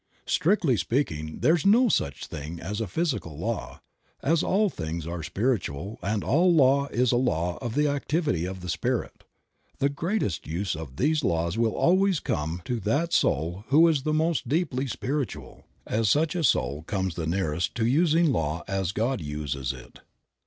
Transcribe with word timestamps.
Strictly 0.25 0.77
speaking 0.77 1.41
there 1.41 1.53
is 1.53 1.63
no 1.63 1.87
such 1.87 2.25
a 2.25 2.27
thing 2.27 2.59
as 2.59 2.81
a 2.81 2.87
physical 2.87 3.37
law, 3.37 3.81
as 4.23 4.41
all 4.41 4.67
things 4.67 5.05
are 5.05 5.21
spiritual 5.21 5.99
and 6.01 6.23
all 6.23 6.51
law 6.51 6.87
is 6.87 7.11
a 7.11 7.17
law 7.17 7.59
of 7.61 7.75
the 7.75 7.87
activity 7.87 8.45
of 8.45 8.61
the 8.61 8.67
Spirit. 8.69 9.23
The 9.77 9.89
greatest 9.89 10.47
use 10.47 10.75
of 10.75 10.95
these 10.95 11.23
laws 11.23 11.55
will 11.55 11.75
always 11.75 12.19
come 12.19 12.63
to 12.65 12.79
that 12.79 13.13
soul 13.13 13.63
who 13.67 13.87
is 13.87 14.01
the 14.01 14.11
most 14.11 14.49
deeply 14.49 14.87
spiritual, 14.87 15.67
as 15.85 16.09
such 16.09 16.33
an 16.33 16.45
one 16.59 16.81
comes 16.85 17.13
the 17.13 17.27
nearest 17.27 17.75
to 17.75 17.85
using 17.85 18.31
law 18.31 18.63
as 18.67 18.93
God 18.93 19.21
uses 19.21 19.71
it. 19.71 19.99